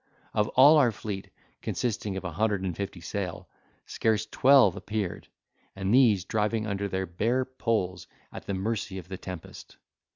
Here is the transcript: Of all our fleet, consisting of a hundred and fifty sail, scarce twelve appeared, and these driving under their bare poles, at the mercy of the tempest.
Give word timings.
Of 0.33 0.47
all 0.55 0.77
our 0.79 0.91
fleet, 0.91 1.29
consisting 1.61 2.17
of 2.17 2.23
a 2.23 2.31
hundred 2.31 2.63
and 2.63 2.75
fifty 2.75 3.01
sail, 3.01 3.47
scarce 3.85 4.25
twelve 4.25 4.75
appeared, 4.75 5.27
and 5.75 5.93
these 5.93 6.25
driving 6.25 6.65
under 6.65 6.87
their 6.87 7.05
bare 7.05 7.45
poles, 7.45 8.07
at 8.33 8.47
the 8.47 8.55
mercy 8.55 8.97
of 8.97 9.09
the 9.09 9.19
tempest. 9.19 9.77